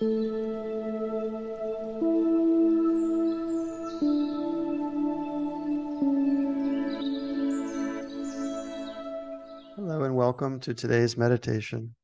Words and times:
Hello, 0.00 0.08
and 10.04 10.16
welcome 10.16 10.58
to 10.60 10.72
today's 10.72 11.18
meditation. 11.18 11.94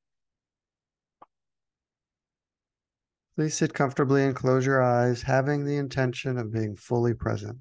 Please 3.35 3.55
sit 3.55 3.73
comfortably 3.73 4.25
and 4.25 4.37
close 4.37 4.67
your 4.67 4.83
eyes, 4.83 5.23
having 5.23 5.65
the 5.65 5.79
intention 5.79 6.37
of 6.37 6.53
being 6.53 6.77
fully 6.77 7.15
present. 7.15 7.57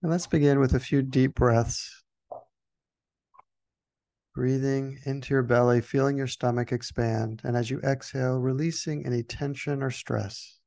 And 0.00 0.12
let's 0.12 0.28
begin 0.28 0.60
with 0.60 0.74
a 0.74 0.80
few 0.80 1.02
deep 1.02 1.34
breaths. 1.34 2.01
Breathing 4.34 4.98
into 5.04 5.34
your 5.34 5.42
belly, 5.42 5.80
feeling 5.80 6.16
your 6.16 6.26
stomach 6.26 6.72
expand, 6.72 7.42
and 7.44 7.56
as 7.56 7.70
you 7.70 7.80
exhale, 7.80 8.38
releasing 8.38 9.04
any 9.06 9.22
tension 9.22 9.82
or 9.82 9.90
stress. 9.90 10.58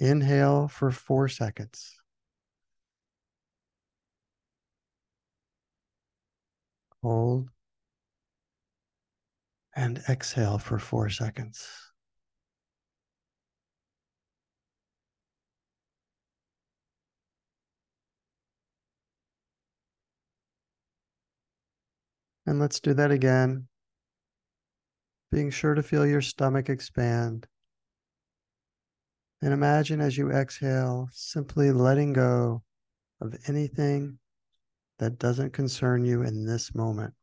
Inhale 0.00 0.68
for 0.68 0.90
four 0.90 1.28
seconds. 1.28 1.96
Hold. 7.02 7.50
And 9.76 9.98
exhale 10.08 10.58
for 10.58 10.78
four 10.80 11.10
seconds. 11.10 11.93
And 22.46 22.58
let's 22.58 22.80
do 22.80 22.94
that 22.94 23.10
again. 23.10 23.68
Being 25.32 25.50
sure 25.50 25.74
to 25.74 25.82
feel 25.82 26.06
your 26.06 26.20
stomach 26.20 26.68
expand. 26.68 27.46
And 29.42 29.52
imagine 29.52 30.00
as 30.00 30.16
you 30.16 30.30
exhale, 30.30 31.08
simply 31.12 31.70
letting 31.70 32.12
go 32.12 32.62
of 33.20 33.34
anything 33.46 34.18
that 34.98 35.18
doesn't 35.18 35.52
concern 35.52 36.04
you 36.04 36.22
in 36.22 36.46
this 36.46 36.74
moment. 36.74 37.14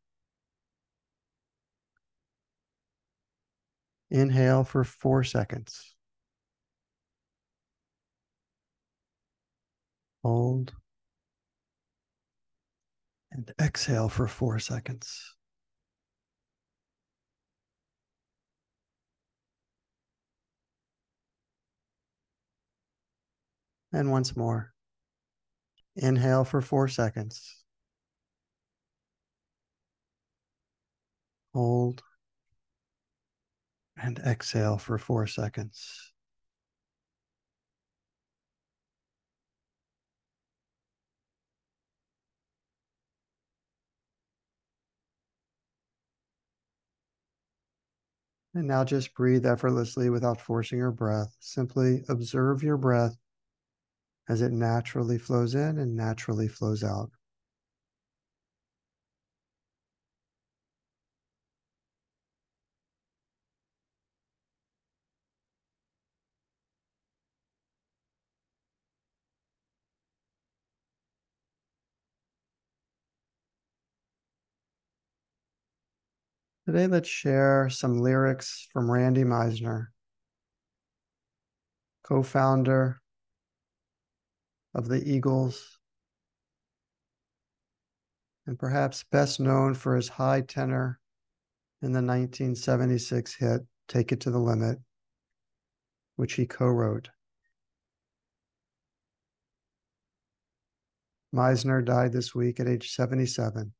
Inhale 4.10 4.64
for 4.64 4.84
four 4.84 5.24
seconds. 5.24 5.94
Hold. 10.22 10.74
And 13.32 13.52
exhale 13.60 14.08
for 14.08 14.28
four 14.28 14.60
seconds. 14.60 15.34
And 23.92 24.10
once 24.10 24.36
more. 24.36 24.74
Inhale 25.96 26.44
for 26.44 26.60
four 26.60 26.86
seconds. 26.88 27.64
Hold. 31.54 32.02
And 33.96 34.18
exhale 34.18 34.76
for 34.76 34.98
four 34.98 35.26
seconds. 35.26 36.11
And 48.54 48.66
now 48.66 48.84
just 48.84 49.14
breathe 49.14 49.46
effortlessly 49.46 50.10
without 50.10 50.40
forcing 50.40 50.78
your 50.78 50.90
breath. 50.90 51.36
Simply 51.40 52.04
observe 52.08 52.62
your 52.62 52.76
breath 52.76 53.16
as 54.28 54.42
it 54.42 54.52
naturally 54.52 55.18
flows 55.18 55.54
in 55.54 55.78
and 55.78 55.96
naturally 55.96 56.48
flows 56.48 56.82
out. 56.82 57.10
Today, 76.72 76.86
let's 76.86 77.08
share 77.10 77.68
some 77.68 78.00
lyrics 78.00 78.66
from 78.72 78.90
Randy 78.90 79.24
Meisner, 79.24 79.88
co 82.02 82.22
founder 82.22 83.02
of 84.74 84.88
the 84.88 85.06
Eagles, 85.06 85.78
and 88.46 88.58
perhaps 88.58 89.04
best 89.12 89.38
known 89.38 89.74
for 89.74 89.96
his 89.96 90.08
high 90.08 90.40
tenor 90.40 90.98
in 91.82 91.92
the 91.92 91.98
1976 91.98 93.34
hit 93.34 93.60
Take 93.86 94.10
It 94.10 94.20
to 94.20 94.30
the 94.30 94.38
Limit, 94.38 94.78
which 96.16 96.32
he 96.32 96.46
co 96.46 96.68
wrote. 96.68 97.10
Meisner 101.34 101.84
died 101.84 102.14
this 102.14 102.34
week 102.34 102.60
at 102.60 102.66
age 102.66 102.92
77. 102.92 103.74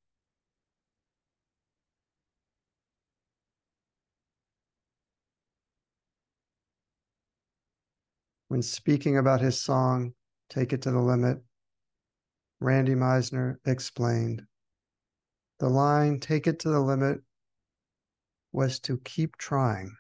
When 8.52 8.60
speaking 8.60 9.16
about 9.16 9.40
his 9.40 9.58
song, 9.58 10.12
Take 10.50 10.74
It 10.74 10.82
to 10.82 10.90
the 10.90 11.00
Limit, 11.00 11.38
Randy 12.60 12.94
Meisner 12.94 13.56
explained 13.64 14.42
the 15.58 15.70
line, 15.70 16.20
Take 16.20 16.46
It 16.46 16.58
to 16.58 16.68
the 16.68 16.78
Limit, 16.78 17.22
was 18.52 18.78
to 18.80 18.98
keep 18.98 19.38
trying. 19.38 19.96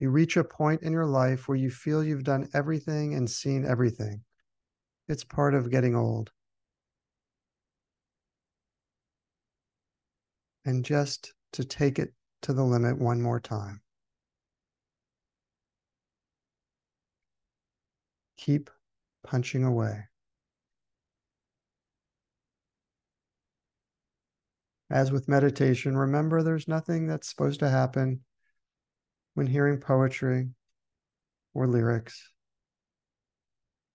You 0.00 0.08
reach 0.08 0.38
a 0.38 0.44
point 0.44 0.84
in 0.84 0.92
your 0.94 1.04
life 1.04 1.48
where 1.48 1.58
you 1.58 1.68
feel 1.68 2.02
you've 2.02 2.24
done 2.24 2.48
everything 2.54 3.12
and 3.12 3.28
seen 3.28 3.66
everything. 3.66 4.22
It's 5.06 5.22
part 5.22 5.52
of 5.52 5.70
getting 5.70 5.94
old. 5.94 6.30
And 10.64 10.82
just 10.82 11.34
to 11.52 11.62
take 11.62 11.98
it 11.98 12.14
to 12.40 12.54
the 12.54 12.64
limit 12.64 12.98
one 12.98 13.20
more 13.20 13.38
time. 13.38 13.82
Keep 18.36 18.70
punching 19.24 19.64
away. 19.64 20.04
As 24.88 25.10
with 25.10 25.28
meditation, 25.28 25.96
remember 25.96 26.42
there's 26.42 26.68
nothing 26.68 27.06
that's 27.08 27.28
supposed 27.28 27.60
to 27.60 27.68
happen 27.68 28.20
when 29.34 29.48
hearing 29.48 29.78
poetry 29.78 30.50
or 31.54 31.66
lyrics. 31.66 32.30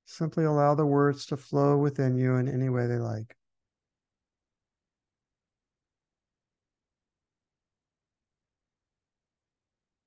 Simply 0.06 0.44
allow 0.44 0.76
the 0.76 0.86
words 0.86 1.26
to 1.28 1.38
flow 1.38 1.78
within 1.78 2.18
you 2.18 2.36
in 2.36 2.50
any 2.50 2.68
way 2.68 2.88
they 2.88 2.98
like. 2.98 3.38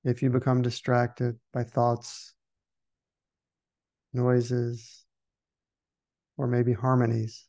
If 0.04 0.22
you 0.22 0.28
become 0.28 0.60
distracted 0.60 1.38
by 1.54 1.64
thoughts 1.64 2.33
noises, 4.14 5.04
or 6.36 6.46
maybe 6.46 6.72
harmonies. 6.72 7.46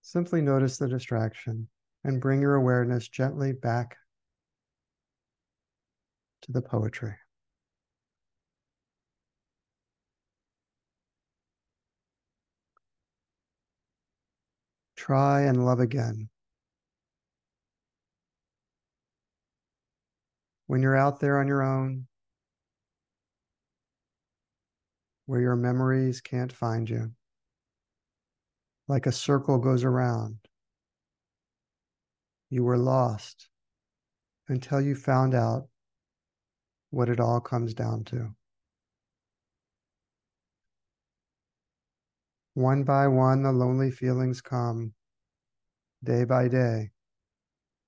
Simply 0.00 0.40
notice 0.40 0.78
the 0.78 0.88
distraction 0.88 1.68
and 2.04 2.20
bring 2.20 2.40
your 2.40 2.54
awareness 2.54 3.08
gently 3.08 3.52
back 3.52 3.96
to 6.42 6.52
the 6.52 6.62
poetry. 6.62 7.14
Try 14.96 15.42
and 15.42 15.64
love 15.64 15.80
again. 15.80 16.28
When 20.66 20.80
you're 20.80 20.96
out 20.96 21.20
there 21.20 21.38
on 21.38 21.48
your 21.48 21.62
own, 21.62 22.06
where 25.26 25.40
your 25.40 25.56
memories 25.56 26.20
can't 26.20 26.52
find 26.52 26.88
you. 26.88 27.12
Like 28.88 29.06
a 29.06 29.12
circle 29.12 29.58
goes 29.58 29.84
around. 29.84 30.38
You 32.50 32.64
were 32.64 32.78
lost 32.78 33.48
until 34.48 34.80
you 34.80 34.94
found 34.94 35.34
out 35.34 35.68
what 36.90 37.08
it 37.08 37.20
all 37.20 37.40
comes 37.40 37.72
down 37.72 38.04
to. 38.04 38.34
One 42.54 42.84
by 42.84 43.08
one, 43.08 43.42
the 43.42 43.52
lonely 43.52 43.90
feelings 43.90 44.42
come. 44.42 44.92
Day 46.04 46.24
by 46.24 46.48
day, 46.48 46.90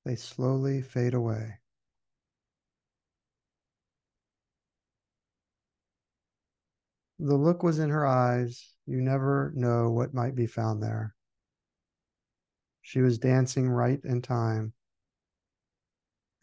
they 0.06 0.16
slowly 0.16 0.80
fade 0.80 1.12
away. 1.12 1.58
The 7.18 7.36
look 7.36 7.62
was 7.62 7.78
in 7.78 7.90
her 7.90 8.06
eyes. 8.06 8.74
You 8.86 9.00
never 9.00 9.52
know 9.54 9.90
what 9.90 10.14
might 10.14 10.34
be 10.34 10.46
found 10.46 10.82
there. 10.82 11.14
She 12.82 13.00
was 13.00 13.18
dancing 13.18 13.68
right 13.68 14.00
in 14.04 14.20
time. 14.20 14.72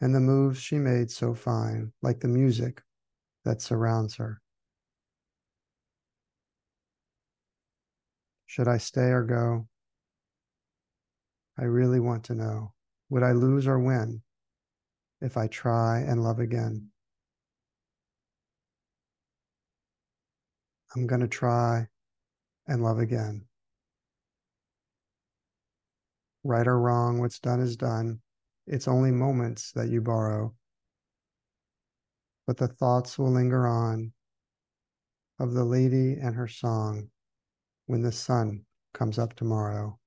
And 0.00 0.14
the 0.14 0.20
moves 0.20 0.60
she 0.60 0.78
made 0.78 1.10
so 1.10 1.34
fine, 1.34 1.92
like 2.02 2.20
the 2.20 2.28
music 2.28 2.82
that 3.44 3.62
surrounds 3.62 4.16
her. 4.16 4.40
Should 8.46 8.68
I 8.68 8.78
stay 8.78 9.10
or 9.10 9.22
go? 9.22 9.68
I 11.58 11.64
really 11.64 12.00
want 12.00 12.24
to 12.24 12.34
know. 12.34 12.72
Would 13.10 13.22
I 13.22 13.32
lose 13.32 13.66
or 13.66 13.78
win 13.78 14.22
if 15.20 15.36
I 15.36 15.46
try 15.46 16.00
and 16.00 16.24
love 16.24 16.40
again? 16.40 16.91
I'm 20.94 21.06
going 21.06 21.20
to 21.20 21.28
try 21.28 21.88
and 22.66 22.82
love 22.82 22.98
again. 22.98 23.46
Right 26.44 26.66
or 26.66 26.78
wrong, 26.78 27.20
what's 27.20 27.38
done 27.38 27.60
is 27.60 27.76
done. 27.76 28.20
It's 28.66 28.88
only 28.88 29.10
moments 29.10 29.72
that 29.72 29.88
you 29.88 30.00
borrow. 30.00 30.54
But 32.46 32.56
the 32.56 32.68
thoughts 32.68 33.18
will 33.18 33.30
linger 33.30 33.66
on 33.66 34.12
of 35.38 35.54
the 35.54 35.64
lady 35.64 36.18
and 36.20 36.34
her 36.34 36.48
song 36.48 37.08
when 37.86 38.02
the 38.02 38.12
sun 38.12 38.64
comes 38.92 39.18
up 39.18 39.34
tomorrow. 39.34 39.98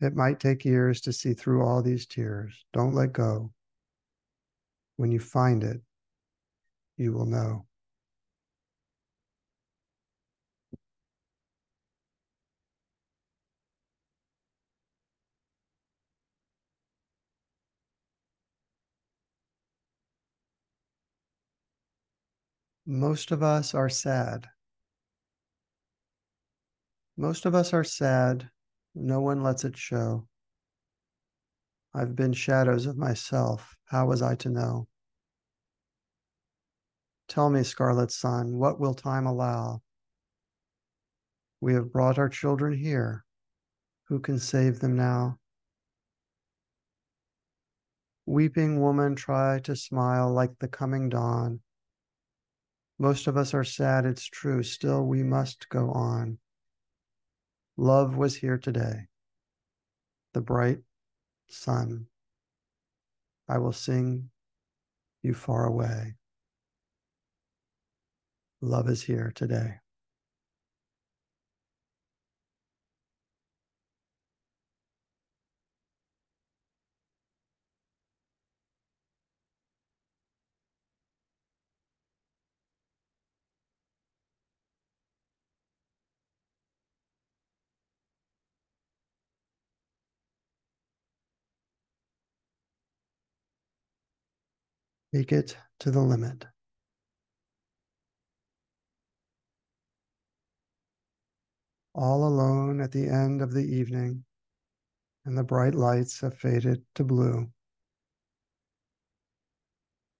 It 0.00 0.14
might 0.14 0.38
take 0.38 0.64
years 0.64 1.00
to 1.02 1.12
see 1.12 1.32
through 1.32 1.64
all 1.64 1.82
these 1.82 2.06
tears. 2.06 2.64
Don't 2.72 2.94
let 2.94 3.12
go. 3.12 3.52
When 4.96 5.10
you 5.10 5.18
find 5.18 5.64
it, 5.64 5.80
you 6.96 7.12
will 7.12 7.26
know. 7.26 7.66
Most 22.86 23.30
of 23.30 23.42
us 23.42 23.74
are 23.74 23.88
sad. 23.88 24.48
Most 27.16 27.46
of 27.46 27.54
us 27.54 27.72
are 27.72 27.84
sad. 27.84 28.50
No 28.94 29.20
one 29.20 29.42
lets 29.42 29.64
it 29.64 29.76
show. 29.76 30.28
I've 31.94 32.14
been 32.14 32.32
shadows 32.32 32.86
of 32.86 32.96
myself. 32.96 33.76
How 33.86 34.06
was 34.06 34.20
I 34.20 34.34
to 34.36 34.50
know? 34.50 34.88
Tell 37.28 37.50
me, 37.50 37.62
Scarlet 37.62 38.12
Sun, 38.12 38.56
what 38.56 38.78
will 38.78 38.94
time 38.94 39.26
allow? 39.26 39.82
We 41.60 41.74
have 41.74 41.92
brought 41.92 42.18
our 42.18 42.28
children 42.28 42.76
here. 42.76 43.24
Who 44.08 44.20
can 44.20 44.38
save 44.38 44.80
them 44.80 44.96
now? 44.96 45.38
Weeping 48.26 48.80
woman, 48.80 49.16
try 49.16 49.60
to 49.60 49.74
smile 49.74 50.32
like 50.32 50.58
the 50.58 50.68
coming 50.68 51.08
dawn. 51.08 51.60
Most 52.98 53.26
of 53.26 53.36
us 53.36 53.54
are 53.54 53.64
sad, 53.64 54.06
it's 54.06 54.26
true. 54.26 54.62
Still, 54.62 55.04
we 55.04 55.22
must 55.22 55.68
go 55.68 55.90
on. 55.90 56.38
Love 57.76 58.16
was 58.16 58.36
here 58.36 58.56
today. 58.56 59.08
The 60.32 60.40
bright 60.40 60.78
sun. 61.48 62.06
I 63.48 63.58
will 63.58 63.72
sing 63.72 64.30
you 65.22 65.34
far 65.34 65.64
away. 65.64 66.14
Love 68.64 68.88
is 68.88 69.04
here 69.04 69.32
today. 69.34 69.76
Take 95.14 95.32
it 95.32 95.56
to 95.80 95.90
the 95.90 96.00
limit. 96.00 96.46
All 101.94 102.26
alone 102.26 102.80
at 102.80 102.92
the 102.92 103.08
end 103.08 103.40
of 103.40 103.52
the 103.52 103.64
evening, 103.64 104.24
and 105.24 105.38
the 105.38 105.44
bright 105.44 105.74
lights 105.74 106.20
have 106.20 106.34
faded 106.34 106.82
to 106.94 107.04
blue. 107.04 107.48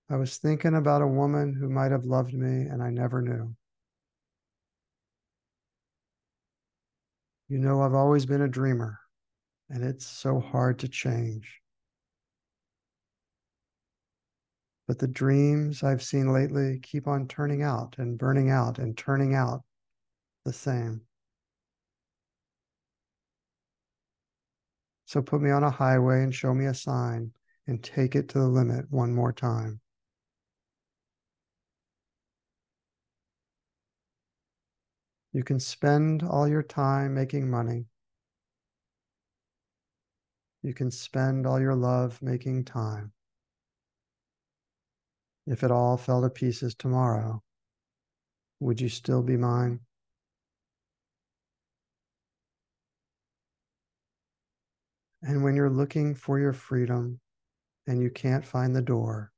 I 0.09 0.17
was 0.17 0.37
thinking 0.37 0.75
about 0.75 1.03
a 1.03 1.07
woman 1.07 1.55
who 1.55 1.69
might 1.69 1.91
have 1.91 2.05
loved 2.05 2.35
me 2.35 2.67
and 2.67 2.83
I 2.83 2.91
never 2.91 3.23
knew. 3.23 3.55
You 7.49 7.59
know, 7.59 7.83
I've 7.83 7.95
always 7.95 8.27
been 8.27 8.43
a 8.43 8.49
dreamer, 8.49 8.99
and 9.69 9.85
it's 9.85 10.07
so 10.07 10.41
hard 10.41 10.79
to 10.81 10.89
change. 10.89 11.61
But 14.87 14.99
the 14.99 15.09
dreams 15.09 15.83
I've 15.83 16.03
seen 16.03 16.33
lately 16.33 16.79
keep 16.81 17.07
on 17.07 17.27
turning 17.27 17.63
out 17.63 17.97
and 17.99 18.19
burning 18.19 18.51
out 18.51 18.79
and 18.79 18.97
turning 18.97 19.35
out 19.35 19.63
the 20.45 20.53
same. 20.53 21.03
So 25.07 25.23
put 25.23 25.43
me 25.43 25.51
on 25.51 25.63
a 25.63 25.71
highway 25.71 26.23
and 26.23 26.35
show 26.35 26.55
me 26.55 26.67
a 26.67 26.75
sign 26.75 27.33
and 27.67 27.83
take 27.83 28.15
it 28.15 28.29
to 28.31 28.39
the 28.39 28.49
limit 28.49 28.91
one 28.91 29.15
more 29.15 29.33
time. 29.33 29.81
You 35.33 35.43
can 35.43 35.59
spend 35.59 36.23
all 36.23 36.47
your 36.47 36.63
time 36.63 37.15
making 37.15 37.51
money. 37.51 37.87
You 40.63 40.73
can 40.73 40.91
spend 40.91 41.47
all 41.47 41.61
your 41.61 41.75
love 41.75 42.23
making 42.23 42.65
time. 42.65 43.13
If 45.47 45.63
it 45.63 45.71
all 45.71 45.97
fell 45.97 46.23
to 46.23 46.31
pieces 46.31 46.75
tomorrow, 46.75 47.43
would 48.61 48.81
you 48.81 48.89
still 48.89 49.23
be 49.23 49.37
mine? 49.37 49.81
And 55.27 55.43
when 55.43 55.57
you're 55.57 55.71
looking 55.71 56.15
for 56.15 56.39
your 56.39 56.53
freedom 56.53 57.19
and 57.87 57.99
you 58.03 58.11
can't 58.11 58.45
find 58.45 58.77
the 58.77 58.83
door, 58.83 59.33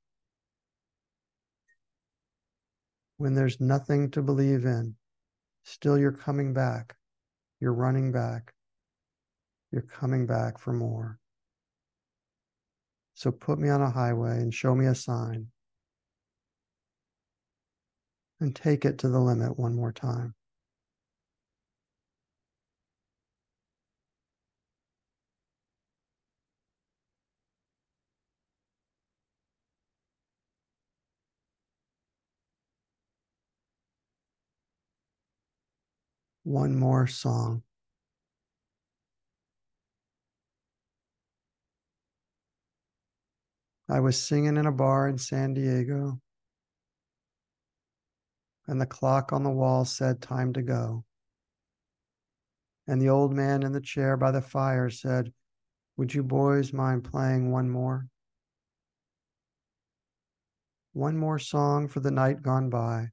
when 3.19 3.35
there's 3.35 3.61
nothing 3.61 4.11
to 4.11 4.21
believe 4.21 4.65
in, 4.65 4.97
still 5.63 5.97
you're 5.97 6.11
coming 6.11 6.53
back, 6.53 6.97
you're 7.61 7.73
running 7.73 8.11
back, 8.11 8.53
you're 9.71 9.83
coming 9.83 10.27
back 10.27 10.59
for 10.59 10.73
more. 10.73 11.21
So 13.15 13.31
put 13.31 13.61
me 13.61 13.69
on 13.69 13.81
a 13.81 13.91
highway 13.91 14.39
and 14.39 14.53
show 14.53 14.75
me 14.75 14.87
a 14.87 14.95
sign 14.95 15.47
and 18.41 18.57
take 18.57 18.85
it 18.85 18.99
to 18.99 19.09
the 19.09 19.21
limit 19.21 19.57
one 19.57 19.77
more 19.77 19.93
time. 19.93 20.35
One 36.47 36.77
more 36.77 37.09
song. 37.09 37.61
I 43.89 43.99
was 43.99 44.23
singing 44.23 44.57
in 44.57 44.65
a 44.65 44.71
bar 44.71 45.09
in 45.09 45.19
San 45.19 45.55
Diego, 45.55 46.21
and 48.69 48.81
the 48.81 48.87
clock 48.87 49.33
on 49.33 49.43
the 49.43 49.51
wall 49.51 49.85
said, 49.85 50.23
Time 50.23 50.53
to 50.53 50.63
go. 50.63 51.05
And 52.87 53.03
the 53.03 53.09
old 53.09 53.33
man 53.33 53.65
in 53.65 53.73
the 53.73 53.81
chair 53.81 54.17
by 54.17 54.31
the 54.31 54.41
fire 54.41 54.89
said, 54.89 55.33
Would 55.97 56.15
you 56.15 56.23
boys 56.23 56.73
mind 56.73 57.03
playing 57.03 57.51
one 57.51 57.69
more? 57.69 58.07
One 60.93 61.17
more 61.17 61.41
song 61.41 61.89
for 61.89 61.99
the 61.99 62.13
night 62.13 62.41
gone 62.41 62.71
by. 62.71 63.11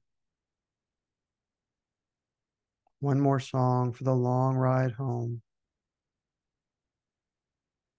One 3.04 3.20
more 3.20 3.38
song 3.38 3.92
for 3.92 4.02
the 4.02 4.14
long 4.14 4.56
ride 4.56 4.92
home. 4.92 5.42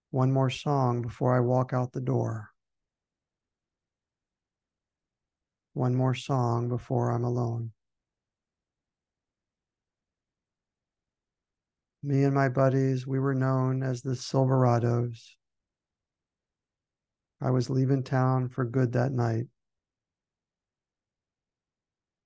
One 0.09 0.31
more 0.31 0.49
song 0.49 1.03
before 1.03 1.37
I 1.37 1.41
walk 1.41 1.73
out 1.73 1.91
the 1.91 2.01
door. 2.01 2.49
One 5.73 5.93
more 5.93 6.15
song 6.15 6.69
before 6.69 7.11
I'm 7.11 7.23
alone. 7.23 7.71
Me 12.01 12.23
and 12.23 12.33
my 12.33 12.49
buddies, 12.49 13.05
we 13.05 13.19
were 13.19 13.35
known 13.35 13.83
as 13.83 14.01
the 14.01 14.15
Silverados. 14.15 15.35
I 17.39 17.51
was 17.51 17.69
leaving 17.69 18.01
town 18.01 18.49
for 18.49 18.65
good 18.65 18.93
that 18.93 19.11
night. 19.11 19.45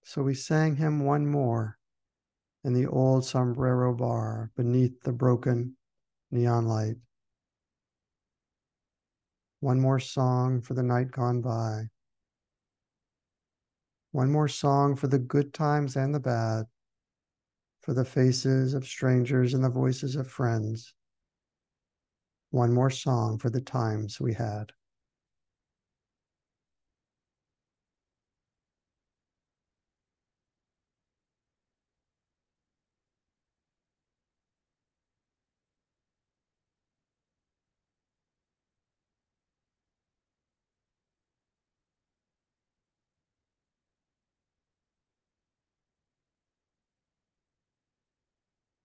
So 0.05 0.21
we 0.23 0.33
sang 0.33 0.77
him 0.77 1.03
one 1.03 1.27
more 1.27 1.78
in 2.63 2.73
the 2.73 2.87
old 2.87 3.25
sombrero 3.25 3.93
bar 3.93 4.51
beneath 4.55 5.01
the 5.01 5.13
broken 5.13 5.75
neon 6.31 6.67
light. 6.67 6.95
One 9.61 9.79
more 9.79 9.99
song 9.99 10.61
for 10.61 10.73
the 10.73 10.83
night 10.83 11.11
gone 11.11 11.41
by. 11.41 11.89
One 14.11 14.31
more 14.31 14.47
song 14.47 14.95
for 14.95 15.07
the 15.07 15.19
good 15.19 15.53
times 15.53 15.95
and 15.95 16.15
the 16.15 16.19
bad, 16.19 16.65
for 17.81 17.93
the 17.93 18.05
faces 18.05 18.73
of 18.73 18.87
strangers 18.87 19.53
and 19.53 19.63
the 19.63 19.69
voices 19.69 20.15
of 20.15 20.27
friends. 20.27 20.93
One 22.51 22.73
more 22.73 22.89
song 22.89 23.37
for 23.37 23.49
the 23.49 23.61
times 23.61 24.19
we 24.19 24.33
had. 24.33 24.71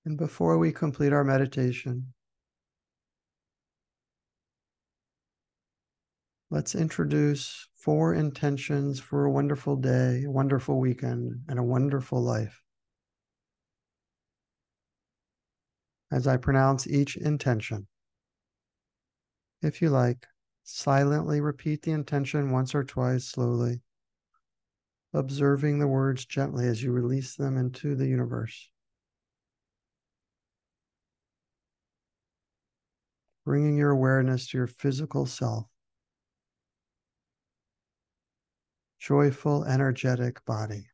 And 0.07 0.19
before 0.19 0.59
we 0.59 0.71
complete 0.71 1.15
our 1.15 1.25
meditation, 1.25 2.13
let's 6.51 6.75
introduce 6.75 7.69
four 7.75 8.13
intentions 8.15 9.01
for 9.01 9.25
a 9.25 9.31
wonderful 9.31 9.77
day, 9.77 10.25
a 10.25 10.31
wonderful 10.31 10.79
weekend, 10.79 11.45
and 11.49 11.59
a 11.59 11.63
wonderful 11.63 12.23
life. 12.23 12.63
As 16.13 16.27
I 16.27 16.37
pronounce 16.37 16.87
each 16.87 17.17
intention, 17.17 17.87
if 19.63 19.81
you 19.81 19.89
like, 19.89 20.27
silently 20.63 21.41
repeat 21.41 21.83
the 21.83 21.93
intention 21.93 22.51
once 22.51 22.75
or 22.75 22.85
twice 22.85 23.25
slowly, 23.25 23.81
observing 25.15 25.79
the 25.79 25.89
words 25.89 26.27
gently 26.27 26.67
as 26.67 26.83
you 26.83 26.93
release 26.93 27.35
them 27.35 27.57
into 27.57 27.95
the 27.95 28.07
universe. 28.07 28.71
Bringing 33.45 33.77
your 33.77 33.91
awareness 33.91 34.49
to 34.49 34.57
your 34.57 34.67
physical 34.67 35.27
self. 35.27 35.67
Joyful, 38.99 39.65
energetic 39.65 40.45
body. 40.47 40.89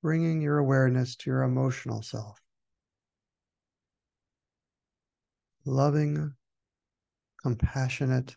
Bringing 0.00 0.40
your 0.40 0.58
awareness 0.58 1.16
to 1.16 1.30
your 1.30 1.42
emotional 1.42 2.02
self. 2.02 2.40
Loving, 5.64 6.34
compassionate 7.42 8.36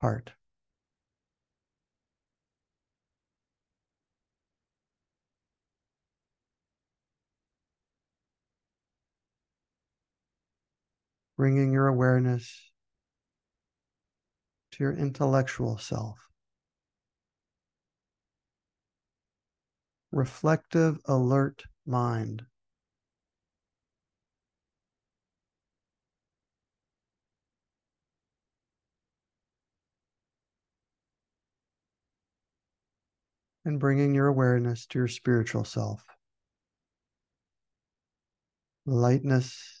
heart. 0.00 0.35
Bringing 11.36 11.72
your 11.72 11.86
awareness 11.86 12.70
to 14.72 14.84
your 14.84 14.92
intellectual 14.92 15.78
self. 15.78 16.18
Reflective, 20.12 20.98
alert 21.04 21.64
mind. 21.84 22.46
And 33.64 33.80
bringing 33.80 34.14
your 34.14 34.28
awareness 34.28 34.86
to 34.86 34.98
your 35.00 35.08
spiritual 35.08 35.64
self. 35.64 36.04
Lightness, 38.86 39.75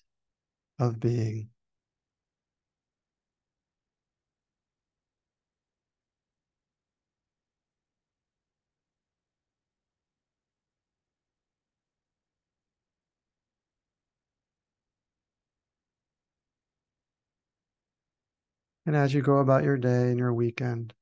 of 0.78 1.00
being. 1.00 1.50
And 18.86 18.94
as 18.94 19.12
you 19.12 19.20
go 19.20 19.38
about 19.38 19.64
your 19.64 19.76
day 19.76 20.10
and 20.10 20.18
your 20.18 20.32
weekend, 20.32 20.94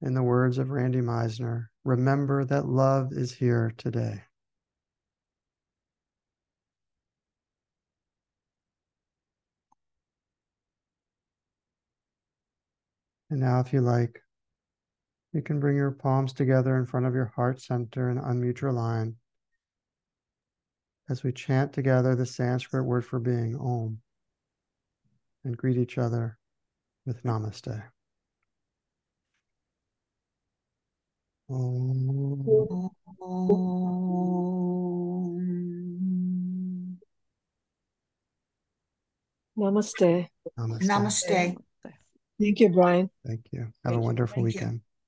in 0.00 0.14
the 0.14 0.22
words 0.22 0.56
of 0.56 0.70
Randy 0.70 1.00
Meisner, 1.00 1.66
remember 1.84 2.44
that 2.44 2.66
love 2.66 3.12
is 3.12 3.34
here 3.34 3.74
today. 3.76 4.27
And 13.30 13.40
now, 13.40 13.60
if 13.60 13.72
you 13.72 13.80
like, 13.80 14.22
you 15.32 15.42
can 15.42 15.60
bring 15.60 15.76
your 15.76 15.90
palms 15.90 16.32
together 16.32 16.76
in 16.76 16.86
front 16.86 17.06
of 17.06 17.14
your 17.14 17.32
heart 17.36 17.60
center 17.60 18.08
and 18.08 18.18
unmute 18.20 18.60
your 18.60 18.72
line 18.72 19.16
as 21.10 21.22
we 21.22 21.32
chant 21.32 21.72
together 21.72 22.14
the 22.14 22.26
Sanskrit 22.26 22.84
word 22.84 23.04
for 23.04 23.18
being, 23.18 23.56
Om, 23.56 23.98
and 25.44 25.56
greet 25.56 25.76
each 25.76 25.98
other 25.98 26.38
with 27.06 27.22
Namaste. 27.22 27.82
Om. 31.50 32.90
Namaste. 39.56 40.28
Namaste. 40.58 40.86
Namaste. 40.86 41.67
Thank 42.40 42.60
you, 42.60 42.68
Brian. 42.68 43.10
Thank 43.26 43.46
you. 43.52 43.60
Have 43.60 43.72
Thank 43.84 43.94
a 43.94 43.98
you. 43.98 44.04
wonderful 44.04 44.42
Thank 44.42 44.54
you. 44.54 44.60
weekend. 44.60 44.80